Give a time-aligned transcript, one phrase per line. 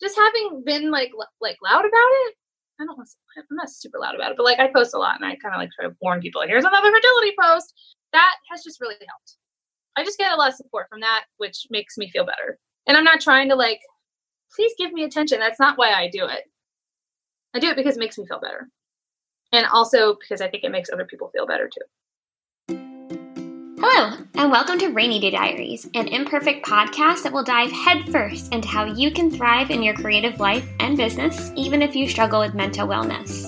[0.00, 2.34] just having been like l- like loud about it.
[2.80, 3.42] I don't want to.
[3.50, 5.54] I'm not super loud about it, but like I post a lot, and I kind
[5.54, 6.42] of like try to warn people.
[6.46, 7.74] Here's another fertility post.
[8.12, 9.36] That has just really helped.
[9.96, 12.58] I just get a lot of support from that, which makes me feel better.
[12.86, 13.80] And I'm not trying to like,
[14.54, 15.40] please give me attention.
[15.40, 16.44] That's not why I do it.
[17.54, 18.68] I do it because it makes me feel better.
[19.52, 21.84] And also because I think it makes other people feel better too.
[23.80, 28.66] Hello, and welcome to Rainy Day Diaries, an imperfect podcast that will dive headfirst into
[28.66, 32.54] how you can thrive in your creative life and business, even if you struggle with
[32.54, 33.46] mental wellness.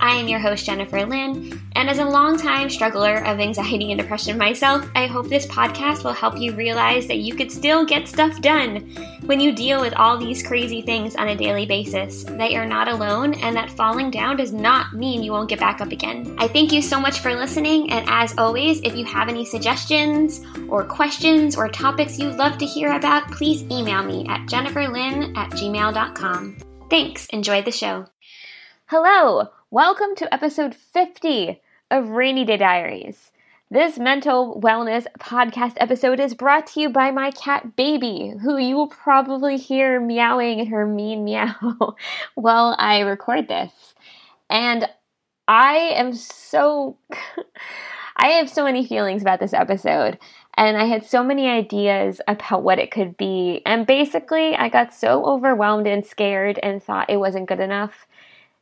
[0.00, 4.38] I am your host, Jennifer Lynn, and as a longtime struggler of anxiety and depression
[4.38, 8.40] myself, I hope this podcast will help you realize that you could still get stuff
[8.40, 8.90] done
[9.26, 12.88] when you deal with all these crazy things on a daily basis, that you're not
[12.88, 16.34] alone, and that falling down does not mean you won't get back up again.
[16.38, 20.40] I thank you so much for listening, and as always, if you have any suggestions
[20.68, 25.50] or questions or topics you'd love to hear about, please email me at jenniferlynn at
[25.50, 26.58] gmail.com.
[26.88, 28.06] Thanks, enjoy the show.
[28.86, 29.48] Hello!
[29.70, 33.32] Welcome to episode 50 of Rainy Day Diaries.
[33.70, 38.76] This mental wellness podcast episode is brought to you by my cat Baby, who you
[38.76, 41.52] will probably hear meowing her mean meow
[42.34, 43.94] while I record this.
[44.48, 44.88] And
[45.46, 46.96] I am so
[48.16, 50.18] I have so many feelings about this episode
[50.54, 53.60] and I had so many ideas about what it could be.
[53.66, 58.07] And basically, I got so overwhelmed and scared and thought it wasn't good enough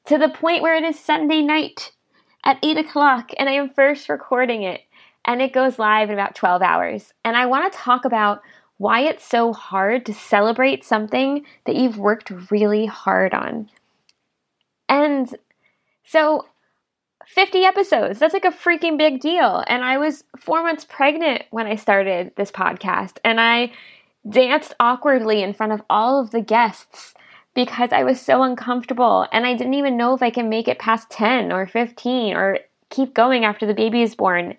[0.06, 1.92] to the point where it is Sunday night
[2.44, 4.82] at 8 o'clock and I am first recording it
[5.24, 7.12] and it goes live in about 12 hours.
[7.24, 8.42] And I want to talk about
[8.78, 13.68] why it's so hard to celebrate something that you've worked really hard on.
[14.88, 15.34] And
[16.04, 16.46] so
[17.26, 19.64] 50 episodes, that's like a freaking big deal.
[19.66, 23.72] And I was four months pregnant when I started this podcast, and I
[24.28, 27.14] danced awkwardly in front of all of the guests
[27.56, 30.78] because I was so uncomfortable and I didn't even know if I can make it
[30.78, 34.56] past 10 or 15 or keep going after the baby is born.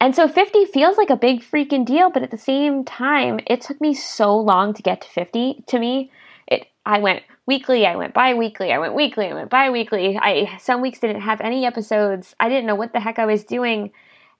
[0.00, 3.60] And so 50 feels like a big freaking deal, but at the same time, it
[3.60, 6.12] took me so long to get to 50 to me.
[6.46, 10.16] It I went weekly, I went bi-weekly, I went weekly, I went bi-weekly.
[10.16, 12.34] I some weeks didn't have any episodes.
[12.38, 13.90] I didn't know what the heck I was doing.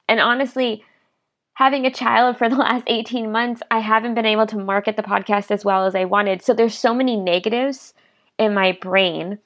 [0.08, 0.84] And honestly,
[1.58, 5.02] having a child for the last 18 months, I haven't been able to market the
[5.02, 6.40] podcast as well as I wanted.
[6.40, 7.94] So there's so many negatives
[8.38, 9.38] in my brain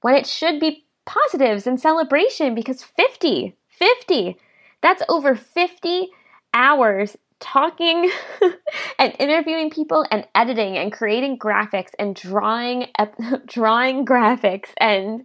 [0.00, 4.36] when it should be positives and celebration because 50, 50,
[4.80, 6.10] that's over 50
[6.54, 8.08] hours talking
[9.00, 12.86] and interviewing people and editing and creating graphics and drawing
[13.46, 15.24] drawing graphics and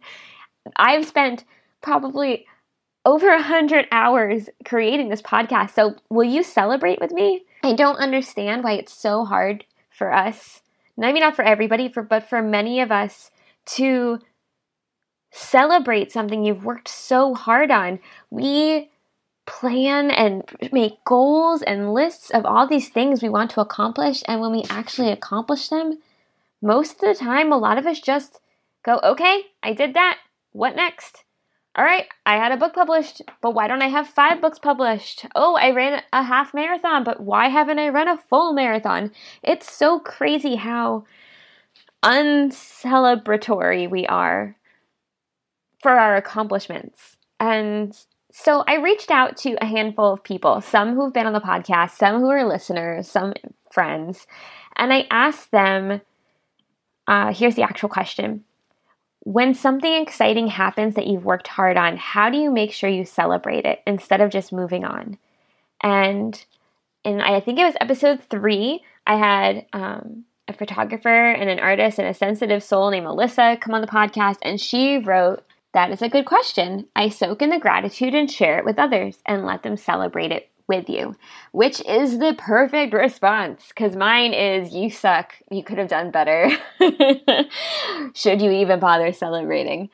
[0.77, 1.43] I've spent
[1.81, 2.47] probably
[3.05, 5.75] over a hundred hours creating this podcast.
[5.75, 7.45] So will you celebrate with me?
[7.63, 10.61] I don't understand why it's so hard for us.
[10.97, 13.29] Maybe not for everybody, for but for many of us
[13.65, 14.19] to
[15.31, 17.99] celebrate something you've worked so hard on.
[18.29, 18.89] We
[19.45, 24.41] plan and make goals and lists of all these things we want to accomplish, and
[24.41, 25.99] when we actually accomplish them,
[26.61, 28.39] most of the time, a lot of us just
[28.83, 30.17] go, okay, I did that.
[30.51, 31.24] What next?
[31.75, 35.25] All right, I had a book published, but why don't I have five books published?
[35.35, 39.11] Oh, I ran a half marathon, but why haven't I run a full marathon?
[39.43, 41.05] It's so crazy how
[42.01, 44.55] uncelebratory we are
[45.81, 47.17] for our accomplishments.
[47.41, 47.93] And
[48.31, 51.91] so I reached out to a handful of people, some who've been on the podcast,
[51.91, 53.33] some who are listeners, some
[53.69, 54.27] friends,
[54.77, 55.99] and I asked them
[57.07, 58.44] uh, here's the actual question
[59.25, 63.03] when something exciting happens that you've worked hard on, how do you make sure you
[63.03, 65.17] celebrate it instead of just moving on?
[65.81, 66.45] And
[67.03, 71.97] in I think it was episode three, I had um, a photographer and an artist
[71.97, 75.43] and a sensitive soul named Melissa come on the podcast, and she wrote,
[75.73, 76.87] That is a good question.
[76.95, 80.51] I soak in the gratitude and share it with others and let them celebrate it
[80.67, 81.15] with you,
[81.51, 85.33] which is the perfect response because mine is you suck.
[85.51, 86.49] You could have done better.
[88.13, 89.89] Should you even bother celebrating?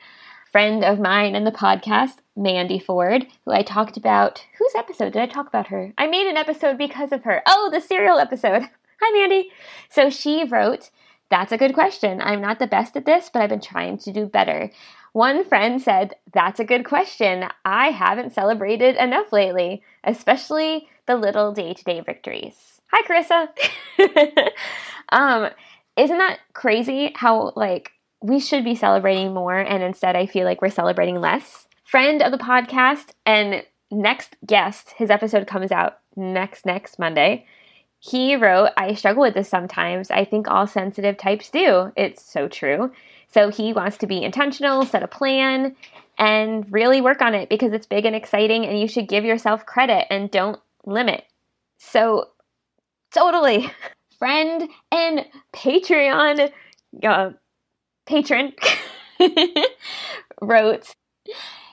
[0.50, 4.44] Friend of mine in the podcast, Mandy Ford, who I talked about.
[4.58, 5.92] Whose episode did I talk about her?
[5.96, 7.42] I made an episode because of her.
[7.46, 8.62] Oh, the cereal episode.
[9.00, 9.50] Hi, Mandy.
[9.88, 10.90] So she wrote,
[11.30, 12.20] That's a good question.
[12.20, 14.70] I'm not the best at this, but I've been trying to do better.
[15.12, 17.44] One friend said, That's a good question.
[17.64, 22.80] I haven't celebrated enough lately, especially the little day to day victories.
[22.90, 24.50] Hi, Carissa.
[25.10, 25.50] um,
[25.96, 27.92] isn't that crazy how, like,
[28.22, 31.66] we should be celebrating more, and instead I feel like we're celebrating less?
[31.84, 37.46] Friend of the podcast and next guest, his episode comes out next, next Monday.
[37.98, 40.10] he wrote, I struggle with this sometimes.
[40.10, 41.92] I think all sensitive types do.
[41.96, 42.90] It's so true.
[43.32, 45.74] So he wants to be intentional, set a plan,
[46.18, 49.66] and really work on it because it's big and exciting, and you should give yourself
[49.66, 51.24] credit and don't limit.
[51.78, 52.28] So,
[53.12, 53.70] totally.
[54.18, 56.52] Friend and Patreon
[57.02, 57.30] uh,
[58.06, 58.52] patron
[60.40, 60.94] wrote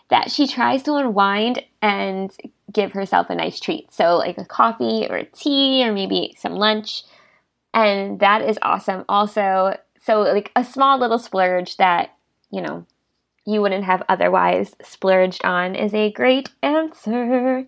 [0.09, 2.35] that she tries to unwind and
[2.71, 3.93] give herself a nice treat.
[3.93, 7.03] So, like a coffee or a tea or maybe some lunch.
[7.73, 9.05] And that is awesome.
[9.07, 9.75] Also,
[10.09, 12.15] so like a small little splurge that,
[12.49, 12.83] you know,
[13.45, 17.67] you wouldn't have otherwise splurged on is a great answer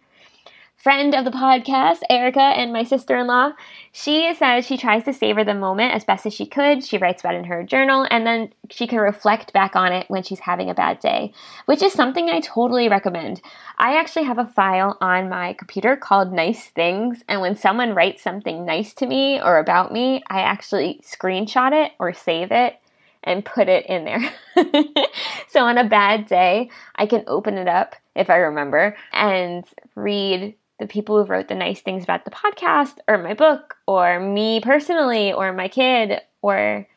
[0.82, 3.52] friend of the podcast, Erica, and my sister in law.
[3.92, 6.84] She says she tries to savor the moment as best as she could.
[6.84, 10.10] She writes about it in her journal, and then she can reflect back on it
[10.10, 11.34] when she's having a bad day,
[11.66, 13.42] which is something I totally recommend.
[13.78, 18.24] I actually have a file on my computer called Nice Things, and when someone writes
[18.24, 22.78] something nice to me or about me, I actually screenshot it or save it
[23.24, 24.34] and put it in there.
[25.48, 29.64] so on a bad day, I can open it up if I remember and
[29.96, 34.20] read the people who wrote the nice things about the podcast or my book or
[34.20, 36.88] me personally or my kid or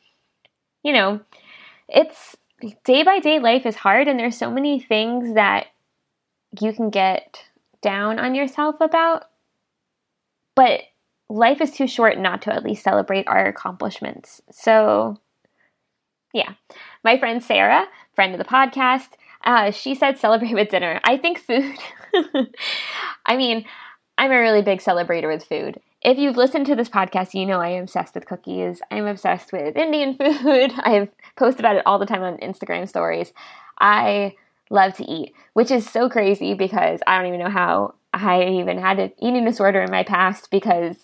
[0.82, 1.20] you know
[1.86, 2.34] it's
[2.84, 5.66] day by day life is hard and there's so many things that
[6.58, 7.44] you can get
[7.82, 9.24] down on yourself about
[10.54, 10.80] but
[11.28, 14.40] life is too short not to at least celebrate our accomplishments.
[14.50, 15.20] So
[16.32, 16.54] yeah
[17.04, 19.10] my friend sarah friend of the podcast
[19.44, 21.76] uh, she said celebrate with dinner i think food
[23.26, 23.64] I mean,
[24.18, 25.80] I'm a really big celebrator with food.
[26.02, 28.80] If you've listened to this podcast, you know I am obsessed with cookies.
[28.90, 30.72] I'm obsessed with Indian food.
[30.76, 33.32] I post about it all the time on Instagram stories.
[33.80, 34.34] I
[34.70, 38.78] love to eat, which is so crazy because I don't even know how I even
[38.78, 40.96] had an eating disorder in my past because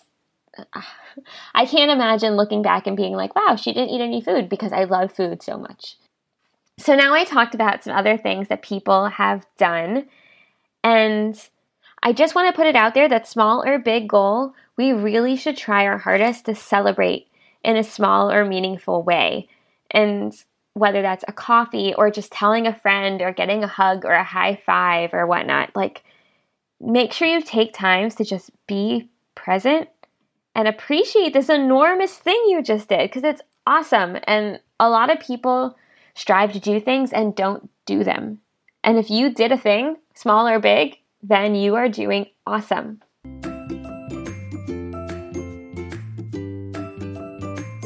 [1.54, 4.72] I can't imagine looking back and being like, wow, she didn't eat any food because
[4.72, 5.96] I love food so much.
[6.80, 10.06] So now I talked about some other things that people have done
[10.82, 11.48] and
[12.02, 15.36] I just want to put it out there that small or big goal, we really
[15.36, 17.28] should try our hardest to celebrate
[17.62, 19.48] in a small or meaningful way.
[19.90, 20.34] And
[20.72, 24.24] whether that's a coffee or just telling a friend or getting a hug or a
[24.24, 26.02] high five or whatnot, like
[26.80, 29.88] make sure you take times to just be present
[30.54, 34.16] and appreciate this enormous thing you just did because it's awesome.
[34.24, 35.76] And a lot of people
[36.14, 38.40] strive to do things and don't do them.
[38.82, 43.00] And if you did a thing, small or big, then you are doing awesome.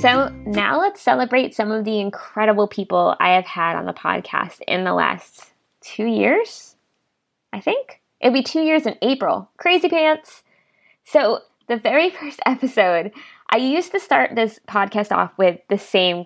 [0.05, 4.61] So, now let's celebrate some of the incredible people I have had on the podcast
[4.69, 6.77] in the last two years.
[7.55, 9.49] I think it'll be two years in April.
[9.57, 10.43] Crazy pants.
[11.05, 13.13] So, the very first episode,
[13.49, 16.25] I used to start this podcast off with the same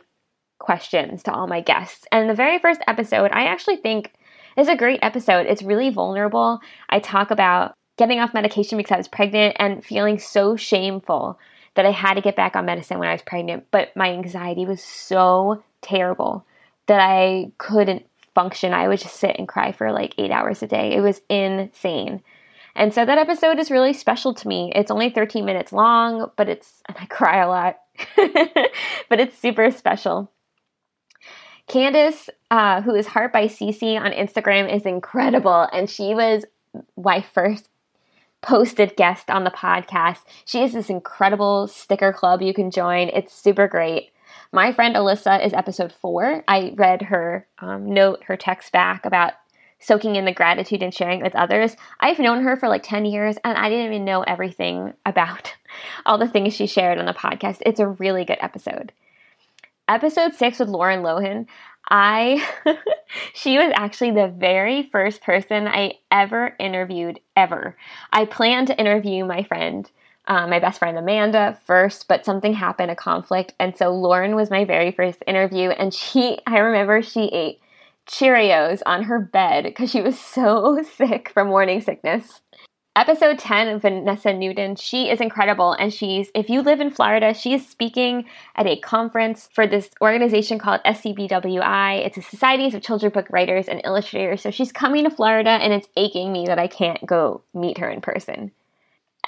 [0.58, 2.06] questions to all my guests.
[2.12, 4.12] And the very first episode, I actually think
[4.56, 5.46] is a great episode.
[5.46, 6.60] It's really vulnerable.
[6.88, 11.38] I talk about getting off medication because I was pregnant and feeling so shameful
[11.74, 13.66] that I had to get back on medicine when I was pregnant.
[13.70, 16.44] But my anxiety was so terrible
[16.86, 18.72] that I couldn't function.
[18.72, 20.94] I would just sit and cry for like eight hours a day.
[20.94, 22.22] It was insane.
[22.74, 24.72] And so that episode is really special to me.
[24.74, 27.78] It's only 13 minutes long, but it's, and I cry a lot,
[29.08, 30.30] but it's super special.
[31.68, 36.44] Candace, uh, who is Heart by Cece on Instagram, is incredible, and she was
[36.96, 37.68] my first
[38.40, 40.20] posted guest on the podcast.
[40.44, 43.08] She has this incredible sticker club you can join.
[43.08, 44.12] It's super great.
[44.52, 46.42] My friend Alyssa is episode four.
[46.48, 49.34] I read her um, note, her text back about
[49.80, 51.76] soaking in the gratitude and sharing it with others.
[52.00, 55.54] I've known her for like 10 years and I didn't even know everything about
[56.06, 57.58] all the things she shared on the podcast.
[57.66, 58.92] It's a really good episode
[59.88, 61.46] episode six with Lauren Lohan,
[61.90, 62.46] I
[63.34, 67.76] she was actually the very first person I ever interviewed ever.
[68.12, 69.90] I planned to interview my friend,
[70.26, 74.50] uh, my best friend Amanda first, but something happened, a conflict, and so Lauren was
[74.50, 75.70] my very first interview.
[75.70, 77.60] And she, I remember, she ate
[78.06, 82.42] Cheerios on her bed because she was so sick from morning sickness
[82.98, 84.74] episode 10 of Vanessa Newton.
[84.74, 85.72] She is incredible.
[85.72, 88.24] And she's, if you live in Florida, she is speaking
[88.56, 92.04] at a conference for this organization called SCBWI.
[92.04, 94.42] It's a Societies of Children's Book Writers and Illustrators.
[94.42, 97.88] So she's coming to Florida and it's aching me that I can't go meet her
[97.88, 98.50] in person.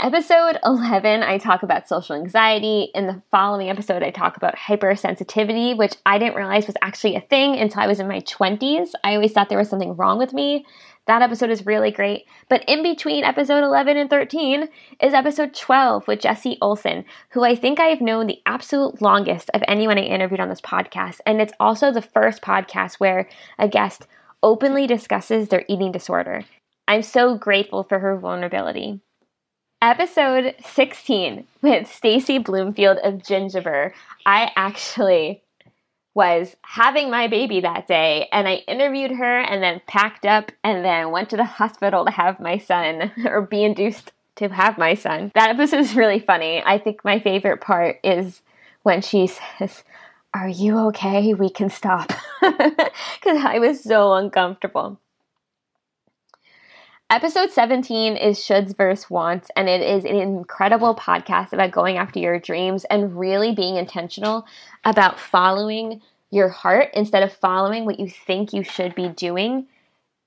[0.03, 2.91] Episode 11, I talk about social anxiety.
[2.95, 7.21] In the following episode, I talk about hypersensitivity, which I didn't realize was actually a
[7.21, 8.93] thing until I was in my 20s.
[9.05, 10.65] I always thought there was something wrong with me.
[11.07, 12.27] That episode is really great.
[12.49, 14.69] But in between episode 11 and 13
[15.01, 19.51] is episode 12 with Jesse Olson, who I think I have known the absolute longest
[19.55, 21.21] of anyone I interviewed on this podcast.
[21.27, 23.29] And it's also the first podcast where
[23.59, 24.07] a guest
[24.43, 26.45] openly discusses their eating disorder.
[26.87, 29.01] I'm so grateful for her vulnerability.
[29.83, 33.93] Episode 16 with Stacy Bloomfield of Gingiber.
[34.27, 35.43] I actually
[36.15, 40.85] was having my baby that day and I interviewed her and then packed up and
[40.85, 44.95] then went to the hospital to have my son or be induced to have my
[44.95, 45.31] son.
[45.35, 46.63] That episode is really funny.
[46.65, 48.43] I think my favorite part is
[48.83, 49.27] when she
[49.59, 49.85] says,
[50.35, 51.35] Are you okay?
[51.35, 52.13] We can stop.
[52.41, 54.99] Because I was so uncomfortable.
[57.11, 62.21] Episode 17 is Shoulds versus Wants, and it is an incredible podcast about going after
[62.21, 64.47] your dreams and really being intentional
[64.85, 66.01] about following
[66.31, 69.67] your heart instead of following what you think you should be doing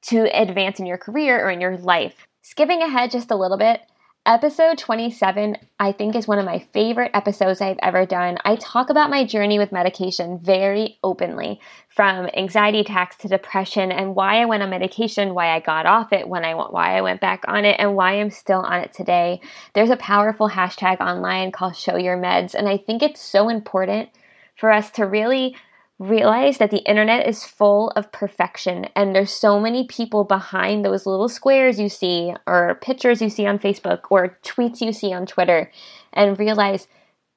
[0.02, 2.28] to advance in your career or in your life.
[2.42, 3.80] Skipping ahead just a little bit,
[4.26, 8.38] Episode 27, I think, is one of my favorite episodes I've ever done.
[8.46, 14.16] I talk about my journey with medication very openly, from anxiety attacks to depression, and
[14.16, 17.20] why I went on medication, why I got off it, when I why I went
[17.20, 19.42] back on it, and why I'm still on it today.
[19.74, 24.08] There's a powerful hashtag online called Show Your Meds, and I think it's so important
[24.56, 25.58] for us to really
[26.08, 31.06] realize that the internet is full of perfection and there's so many people behind those
[31.06, 35.26] little squares you see or pictures you see on Facebook or tweets you see on
[35.26, 35.72] Twitter
[36.12, 36.88] and realize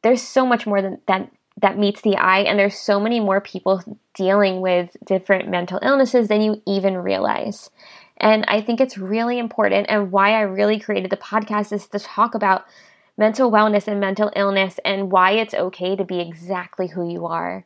[0.02, 3.40] there's so much more than that that meets the eye and there's so many more
[3.40, 3.82] people
[4.14, 7.70] dealing with different mental illnesses than you even realize.
[8.18, 11.99] And I think it's really important and why I really created the podcast is to
[11.99, 12.66] talk about
[13.16, 17.64] mental wellness and mental illness and why it's okay to be exactly who you are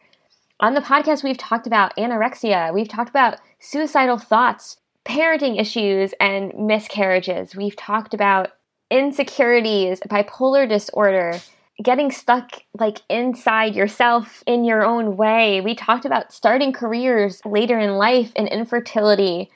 [0.60, 6.52] on the podcast, we've talked about anorexia, we've talked about suicidal thoughts, parenting issues, and
[6.54, 7.56] miscarriages.
[7.56, 8.50] We've talked about
[8.90, 11.40] insecurities, bipolar disorder,
[11.82, 15.60] getting stuck like inside yourself in your own way.
[15.62, 19.50] We talked about starting careers later in life and infertility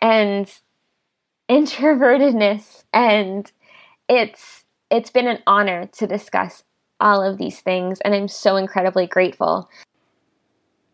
[0.00, 0.48] and
[1.50, 3.50] introvertedness and
[4.08, 6.64] it's it's been an honor to discuss
[7.00, 9.68] all of these things and I'm so incredibly grateful.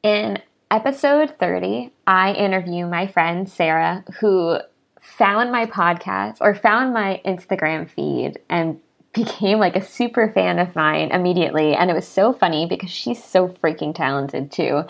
[0.03, 4.59] In episode 30, I interview my friend Sarah, who
[5.01, 8.81] found my podcast or found my Instagram feed and
[9.13, 11.77] became like a super fan of mine immediately.
[11.77, 14.83] And it was so funny because she's so freaking talented too.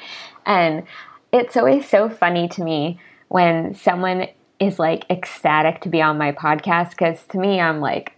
[0.46, 0.84] And
[1.30, 4.28] it's always so funny to me when someone
[4.58, 8.14] is like ecstatic to be on my podcast because to me, I'm like,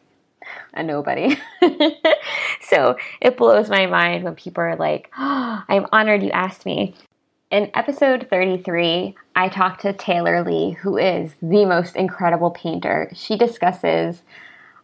[0.72, 1.36] a nobody.
[2.60, 6.94] so it blows my mind when people are like, oh, I'm honored you asked me.
[7.50, 13.10] In episode 33, I talked to Taylor Lee, who is the most incredible painter.
[13.14, 14.22] She discusses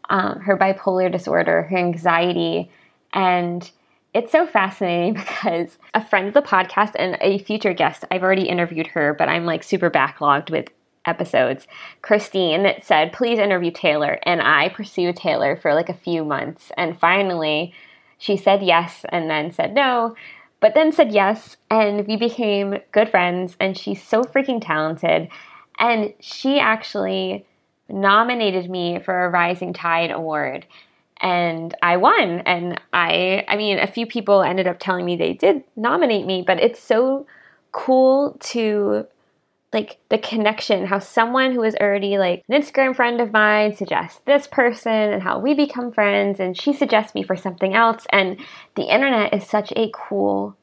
[0.09, 2.71] um, her bipolar disorder, her anxiety,
[3.12, 3.71] and
[4.12, 8.49] it's so fascinating because a friend of the podcast and a future guest, I've already
[8.49, 10.69] interviewed her, but I'm like super backlogged with
[11.11, 11.67] episodes,
[12.00, 14.19] Christine said, please interview Taylor.
[14.23, 16.71] And I pursued Taylor for like a few months.
[16.76, 17.75] And finally,
[18.17, 20.14] she said yes and then said no,
[20.61, 21.57] but then said yes.
[21.71, 23.57] And we became good friends.
[23.59, 25.29] And she's so freaking talented.
[25.79, 27.47] And she actually
[27.88, 30.67] nominated me for a Rising Tide Award.
[31.21, 32.40] And I won.
[32.40, 36.43] And I, I mean, a few people ended up telling me they did nominate me,
[36.47, 37.26] but it's so
[37.73, 39.07] cool to
[39.73, 44.21] like the connection, how someone who is already like an Instagram friend of mine suggests
[44.27, 48.07] this person and how we become friends and she suggests me for something else.
[48.11, 48.41] And
[48.75, 50.57] the internet is such a cool,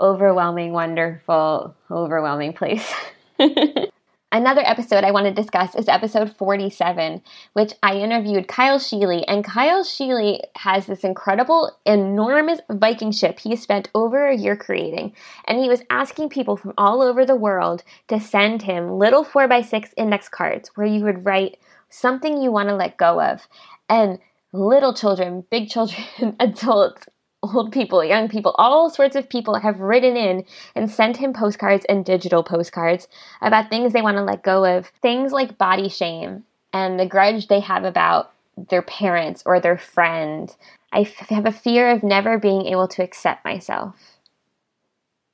[0.00, 2.92] overwhelming, wonderful, overwhelming place.
[4.34, 7.22] Another episode I want to discuss is episode 47,
[7.52, 9.22] which I interviewed Kyle Sheely.
[9.28, 15.12] And Kyle Sheely has this incredible, enormous Viking ship he spent over a year creating.
[15.44, 19.92] And he was asking people from all over the world to send him little 4x6
[19.96, 21.56] index cards where you would write
[21.88, 23.46] something you want to let go of.
[23.88, 24.18] And
[24.52, 26.04] little children, big children,
[26.40, 27.06] adults
[27.54, 31.84] old people, young people, all sorts of people have written in and sent him postcards
[31.88, 33.08] and digital postcards
[33.40, 34.86] about things they want to let go of.
[35.02, 40.54] Things like body shame and the grudge they have about their parents or their friend.
[40.92, 44.18] I f- have a fear of never being able to accept myself.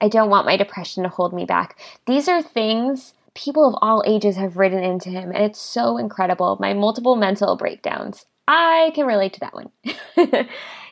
[0.01, 1.79] I don't want my depression to hold me back.
[2.07, 6.57] These are things people of all ages have written into him, and it's so incredible.
[6.61, 8.27] My multiple mental breakdowns.
[8.51, 9.71] I can relate to that one.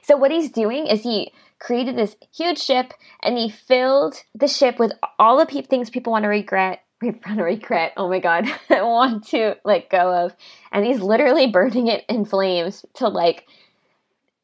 [0.09, 4.79] So what he's doing is he created this huge ship and he filled the ship
[4.79, 8.49] with all the pe- things people want to regret Want to regret, oh my god,
[8.71, 10.35] I want to let go of.
[10.73, 13.47] And he's literally burning it in flames to like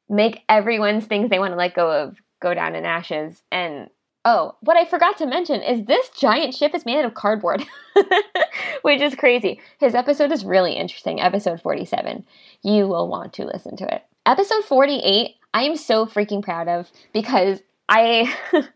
[0.08, 3.42] make everyone's things they want to let go of go down in ashes.
[3.50, 3.90] And
[4.24, 7.64] oh, what I forgot to mention is this giant ship is made out of cardboard,
[8.82, 9.60] which is crazy.
[9.78, 12.24] His episode is really interesting, episode 47.
[12.62, 14.04] You will want to listen to it.
[14.26, 18.34] Episode 48, I am so freaking proud of because I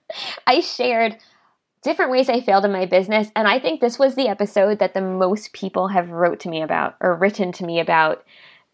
[0.47, 1.17] I shared
[1.83, 4.93] different ways I failed in my business and I think this was the episode that
[4.93, 8.25] the most people have wrote to me about or written to me about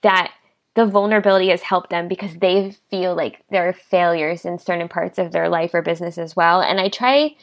[0.03, 0.33] that
[0.75, 5.19] the vulnerability has helped them because they feel like there are failures in certain parts
[5.19, 6.61] of their life or business as well.
[6.61, 7.37] And I try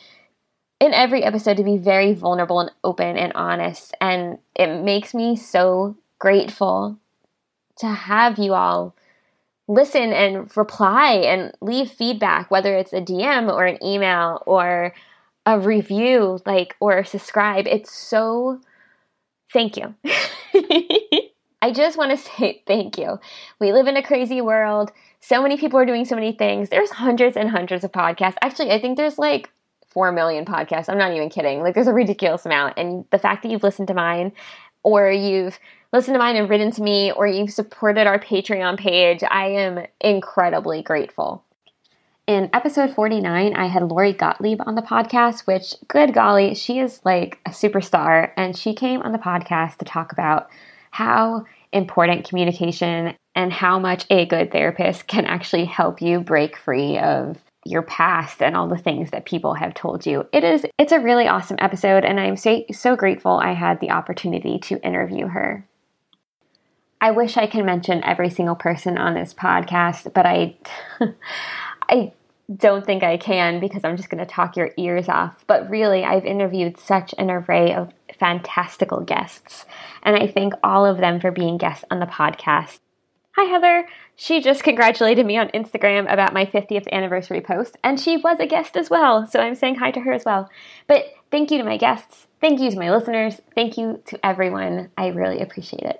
[0.80, 3.96] in every episode to be very vulnerable and open and honest.
[4.02, 6.98] And it makes me so grateful
[7.78, 8.96] to have you all
[9.68, 14.94] listen and reply and leave feedback, whether it's a DM or an email or
[15.46, 17.66] a review, like, or subscribe.
[17.68, 18.60] It's so,
[19.54, 19.96] thank you.
[21.62, 23.20] I just want to say thank you.
[23.60, 24.91] We live in a crazy world.
[25.20, 26.70] So many people are doing so many things.
[26.70, 28.36] There's hundreds and hundreds of podcasts.
[28.41, 29.51] Actually, I think there's like
[29.89, 30.89] 4 million podcasts.
[30.89, 31.62] I'm not even kidding.
[31.62, 32.77] Like, there's a ridiculous amount.
[32.77, 34.32] And the fact that you've listened to mine
[34.84, 35.60] or you've
[35.94, 39.86] listened to mine and written to me or you've supported our Patreon page, I am
[40.00, 41.44] incredibly grateful.
[42.25, 47.01] In episode 49, I had Lori Gottlieb on the podcast, which, good golly, she is
[47.03, 48.32] like a superstar.
[48.38, 50.50] And she came on the podcast to talk about
[50.92, 56.98] how important communication and how much a good therapist can actually help you break free
[57.00, 60.28] of your past and all the things that people have told you.
[60.34, 63.92] It is it's a really awesome episode and I'm so so grateful I had the
[63.92, 65.66] opportunity to interview her.
[67.00, 70.58] I wish I could mention every single person on this podcast, but I
[71.90, 72.14] I
[72.58, 75.46] don't think I can because I'm just going to talk your ears off.
[75.48, 79.66] But really, I've interviewed such an array of fantastical guests,
[80.04, 82.80] and I thank all of them for being guests on the podcast.
[83.36, 83.88] Hi, Heather.
[84.16, 88.46] She just congratulated me on Instagram about my 50th anniversary post, and she was a
[88.46, 90.51] guest as well, so I'm saying hi to her as well.
[90.86, 92.28] But thank you to my guests.
[92.40, 93.42] Thank you to my listeners.
[93.56, 94.92] Thank you to everyone.
[94.96, 96.00] I really appreciate it.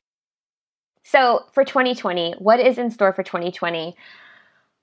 [1.04, 3.96] So, for 2020, what is in store for 2020?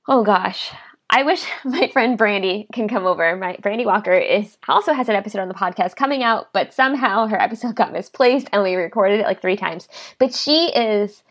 [0.09, 0.73] Oh gosh,
[1.11, 3.37] I wish my friend Brandy can come over.
[3.37, 7.27] My Brandy Walker is also has an episode on the podcast coming out, but somehow
[7.27, 9.89] her episode got misplaced and we recorded it like three times.
[10.19, 11.23] But she is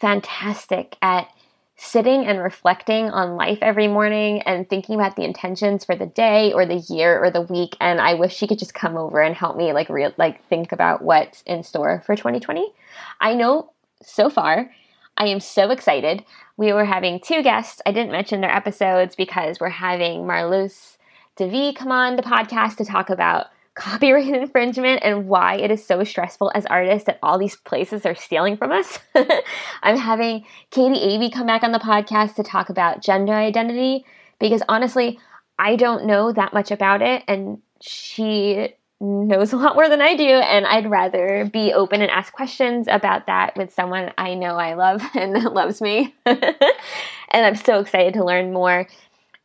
[0.00, 1.28] fantastic at
[1.76, 6.52] sitting and reflecting on life every morning and thinking about the intentions for the day
[6.52, 9.34] or the year or the week and I wish she could just come over and
[9.34, 12.72] help me like real like think about what's in store for 2020.
[13.20, 14.70] I know so far
[15.16, 16.24] I am so excited.
[16.56, 17.80] We were having two guests.
[17.86, 20.98] I didn't mention their episodes because we're having Marlus
[21.36, 26.04] Devi come on the podcast to talk about copyright infringement and why it is so
[26.04, 29.00] stressful as artists that all these places are stealing from us.
[29.82, 34.04] I'm having Katie Avey come back on the podcast to talk about gender identity
[34.38, 35.18] because honestly,
[35.58, 38.74] I don't know that much about it and she
[39.04, 42.86] knows a lot more than I do, and I'd rather be open and ask questions
[42.88, 46.14] about that with someone I know I love and that loves me.
[46.26, 46.46] and
[47.32, 48.86] I'm so excited to learn more.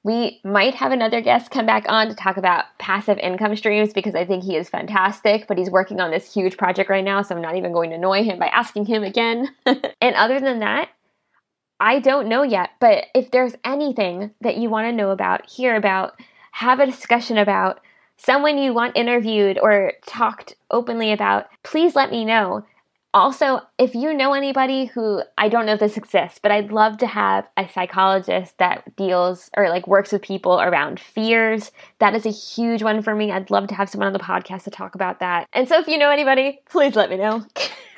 [0.04, 4.16] We might have another guest come back on to talk about passive income streams because
[4.16, 7.36] I think he is fantastic, but he's working on this huge project right now, so
[7.36, 9.50] I'm not even going to annoy him by asking him again.
[9.66, 10.90] and other than that,
[11.82, 15.76] I don't know yet, but if there's anything that you want to know about, hear
[15.76, 16.14] about,
[16.52, 17.82] have a discussion about,
[18.20, 22.66] someone you want interviewed or talked openly about, please let me know.
[23.12, 26.98] Also, if you know anybody who I don't know if this exists, but I'd love
[27.00, 31.72] to have a psychologist that deals or like works with people around fears.
[31.98, 33.32] That is a huge one for me.
[33.32, 35.48] I'd love to have someone on the podcast to talk about that.
[35.54, 37.44] And so if you know anybody, please let me know.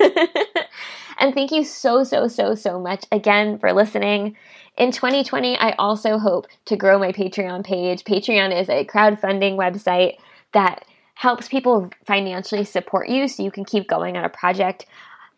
[1.18, 4.36] and thank you so, so, so, so much again for listening.
[4.76, 8.04] In 2020, I also hope to grow my Patreon page.
[8.04, 10.16] Patreon is a crowdfunding website
[10.52, 14.86] that helps people financially support you so you can keep going on a project.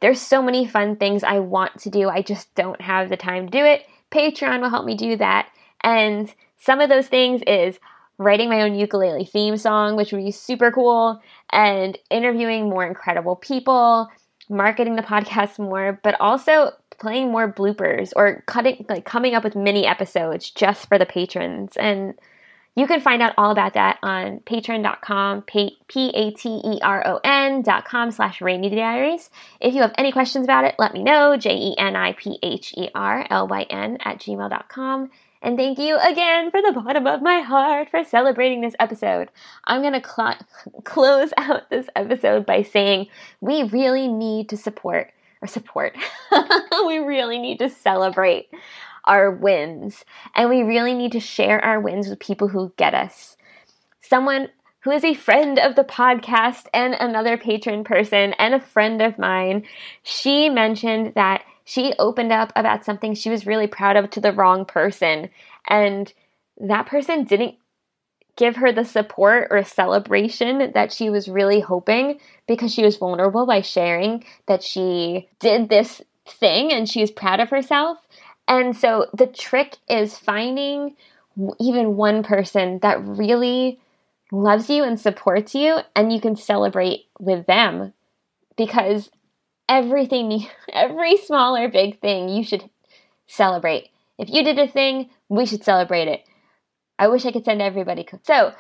[0.01, 3.47] There's so many fun things I want to do, I just don't have the time
[3.47, 3.85] to do it.
[4.11, 5.49] Patreon will help me do that.
[5.83, 7.79] And some of those things is
[8.19, 11.21] writing my own ukulele theme song, which would be super cool,
[11.51, 14.09] and interviewing more incredible people,
[14.49, 16.73] marketing the podcast more, but also
[17.05, 21.77] playing more bloopers or cutting like coming up with mini episodes just for the patrons
[21.77, 22.15] and
[22.77, 26.03] you can find out all about that on patreon.com, P-A-T-E-R-O-N
[27.63, 29.31] dot com slash rainy diaries.
[29.61, 35.11] If you have any questions about it, let me know, J-E-N-I-P-H-E-R-L-Y-N at gmail.com.
[35.41, 39.31] And thank you again for the bottom of my heart for celebrating this episode.
[39.67, 40.39] I'm going to cl-
[40.85, 43.07] close out this episode by saying
[43.41, 45.14] we really need to support
[45.45, 45.97] or support.
[46.87, 48.49] we really need to celebrate
[49.05, 50.05] our wins.
[50.35, 53.37] And we really need to share our wins with people who get us.
[54.01, 54.49] Someone
[54.81, 59.19] who is a friend of the podcast and another patron person and a friend of
[59.19, 59.65] mine,
[60.03, 64.33] she mentioned that she opened up about something she was really proud of to the
[64.33, 65.29] wrong person.
[65.69, 66.13] And
[66.59, 67.57] that person didn't
[68.37, 73.47] give her the support or celebration that she was really hoping because she was vulnerable
[73.47, 77.99] by sharing that she did this thing and she was proud of herself.
[78.49, 80.97] And so the trick is finding
[81.61, 83.79] even one person that really
[84.31, 87.93] loves you and supports you, and you can celebrate with them
[88.57, 89.11] because
[89.69, 92.69] everything, every small or big thing, you should
[93.27, 93.91] celebrate.
[94.19, 96.25] If you did a thing, we should celebrate it.
[96.99, 98.07] I wish I could send everybody.
[98.23, 98.53] So,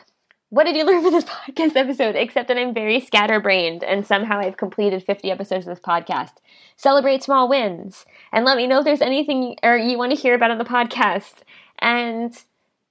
[0.51, 2.17] what did you learn from this podcast episode?
[2.17, 6.33] Except that I'm very scatterbrained and somehow I've completed 50 episodes of this podcast.
[6.77, 10.35] Celebrate small wins and let me know if there's anything or you want to hear
[10.35, 11.43] about on the podcast.
[11.79, 12.33] And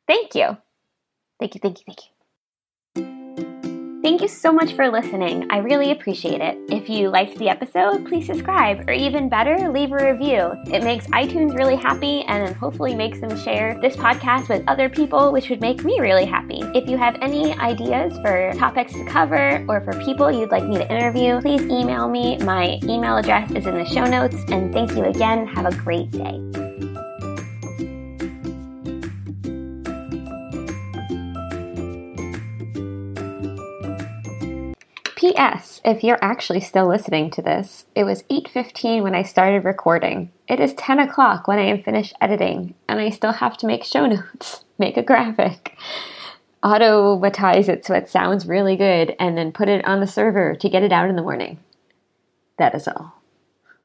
[0.08, 0.58] thank you.
[1.40, 2.13] Thank you, thank you, thank you.
[4.04, 5.48] Thank you so much for listening.
[5.50, 6.58] I really appreciate it.
[6.68, 10.52] If you liked the episode, please subscribe, or even better, leave a review.
[10.66, 15.32] It makes iTunes really happy and hopefully makes them share this podcast with other people,
[15.32, 16.60] which would make me really happy.
[16.76, 20.80] If you have any ideas for topics to cover or for people you'd like me
[20.80, 22.38] to interview, please email me.
[22.40, 24.36] My email address is in the show notes.
[24.50, 25.48] And thank you again.
[25.48, 26.63] Have a great day.
[35.34, 35.82] P.S.
[35.84, 40.32] If you're actually still listening to this, it was 8.15 when I started recording.
[40.48, 43.84] It is 10 o'clock when I am finished editing, and I still have to make
[43.84, 45.76] show notes, make a graphic,
[46.64, 50.70] automatize it so it sounds really good, and then put it on the server to
[50.70, 51.58] get it out in the morning.
[52.60, 53.23] That is all.